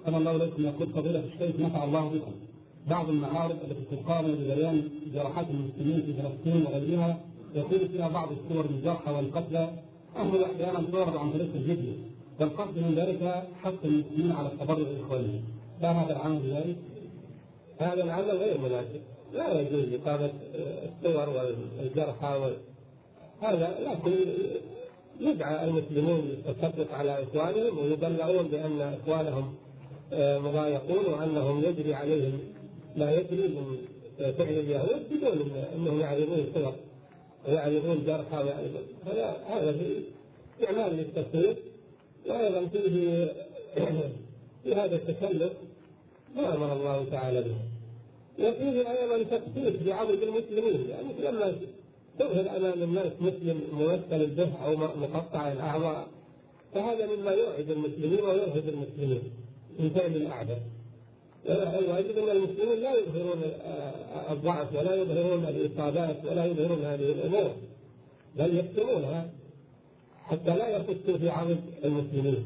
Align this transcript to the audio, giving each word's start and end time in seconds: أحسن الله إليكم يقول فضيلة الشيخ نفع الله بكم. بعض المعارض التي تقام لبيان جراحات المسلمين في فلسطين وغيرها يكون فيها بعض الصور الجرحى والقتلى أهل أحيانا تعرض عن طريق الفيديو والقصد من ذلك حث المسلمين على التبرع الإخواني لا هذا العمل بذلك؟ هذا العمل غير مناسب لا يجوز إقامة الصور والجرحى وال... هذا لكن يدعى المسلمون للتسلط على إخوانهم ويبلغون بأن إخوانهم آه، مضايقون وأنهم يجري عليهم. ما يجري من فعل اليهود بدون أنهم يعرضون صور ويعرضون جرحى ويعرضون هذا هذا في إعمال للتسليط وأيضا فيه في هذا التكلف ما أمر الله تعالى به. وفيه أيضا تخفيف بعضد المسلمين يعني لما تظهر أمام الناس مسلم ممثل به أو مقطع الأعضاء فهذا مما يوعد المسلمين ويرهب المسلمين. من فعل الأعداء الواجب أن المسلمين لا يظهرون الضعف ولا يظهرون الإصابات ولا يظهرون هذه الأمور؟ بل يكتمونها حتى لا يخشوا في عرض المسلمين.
أحسن 0.00 0.14
الله 0.14 0.36
إليكم 0.36 0.62
يقول 0.64 0.88
فضيلة 0.88 1.20
الشيخ 1.20 1.60
نفع 1.60 1.84
الله 1.84 2.08
بكم. 2.08 2.32
بعض 2.88 3.08
المعارض 3.08 3.56
التي 3.64 3.96
تقام 3.96 4.26
لبيان 4.26 4.88
جراحات 5.14 5.46
المسلمين 5.50 6.02
في 6.02 6.12
فلسطين 6.12 6.66
وغيرها 6.66 7.20
يكون 7.54 7.88
فيها 7.88 8.08
بعض 8.08 8.28
الصور 8.32 8.64
الجرحى 8.64 9.12
والقتلى 9.12 9.70
أهل 10.16 10.44
أحيانا 10.44 10.90
تعرض 10.92 11.16
عن 11.16 11.32
طريق 11.32 11.48
الفيديو 11.54 11.92
والقصد 12.40 12.78
من 12.78 12.94
ذلك 12.94 13.44
حث 13.62 13.74
المسلمين 13.84 14.32
على 14.32 14.48
التبرع 14.48 14.76
الإخواني 14.76 15.40
لا 15.82 15.90
هذا 15.90 16.12
العمل 16.16 16.38
بذلك؟ 16.38 16.76
هذا 17.78 18.04
العمل 18.04 18.30
غير 18.30 18.58
مناسب 18.60 19.00
لا 19.32 19.60
يجوز 19.60 19.94
إقامة 19.94 20.30
الصور 21.04 21.28
والجرحى 21.28 22.38
وال... 22.38 22.56
هذا 23.40 23.78
لكن 23.80 24.12
يدعى 25.20 25.64
المسلمون 25.68 26.20
للتسلط 26.20 26.92
على 26.92 27.22
إخوانهم 27.22 27.78
ويبلغون 27.78 28.48
بأن 28.48 28.80
إخوانهم 28.80 29.54
آه، 30.12 30.38
مضايقون 30.38 31.06
وأنهم 31.06 31.64
يجري 31.64 31.94
عليهم. 31.94 32.38
ما 32.96 33.12
يجري 33.12 33.48
من 33.48 33.78
فعل 34.18 34.48
اليهود 34.48 35.02
بدون 35.10 35.64
أنهم 35.74 36.00
يعرضون 36.00 36.46
صور 36.54 36.74
ويعرضون 37.48 38.04
جرحى 38.06 38.44
ويعرضون 38.44 38.86
هذا 39.06 39.36
هذا 39.48 39.72
في 39.72 40.66
إعمال 40.66 40.96
للتسليط 40.96 41.56
وأيضا 42.26 42.66
فيه 42.66 43.32
في 44.64 44.74
هذا 44.74 44.96
التكلف 44.96 45.52
ما 46.36 46.54
أمر 46.54 46.72
الله 46.72 47.04
تعالى 47.10 47.42
به. 47.42 47.54
وفيه 48.38 48.90
أيضا 48.90 49.22
تخفيف 49.22 49.86
بعضد 49.86 50.22
المسلمين 50.22 50.90
يعني 50.90 51.08
لما 51.22 51.54
تظهر 52.18 52.56
أمام 52.56 52.82
الناس 52.82 53.12
مسلم 53.20 53.60
ممثل 53.72 54.26
به 54.26 54.48
أو 54.64 54.76
مقطع 54.76 55.52
الأعضاء 55.52 56.06
فهذا 56.74 57.06
مما 57.16 57.30
يوعد 57.30 57.70
المسلمين 57.70 58.20
ويرهب 58.24 58.68
المسلمين. 58.68 59.22
من 59.80 59.90
فعل 59.90 60.16
الأعداء 60.16 60.60
الواجب 61.48 62.18
أن 62.18 62.36
المسلمين 62.36 62.80
لا 62.80 62.94
يظهرون 62.94 63.42
الضعف 64.30 64.76
ولا 64.76 64.94
يظهرون 64.94 65.44
الإصابات 65.44 66.16
ولا 66.24 66.44
يظهرون 66.44 66.84
هذه 66.84 67.12
الأمور؟ 67.12 67.50
بل 68.38 68.58
يكتمونها 68.58 69.30
حتى 70.24 70.56
لا 70.56 70.68
يخشوا 70.68 71.18
في 71.18 71.28
عرض 71.28 71.60
المسلمين. 71.84 72.44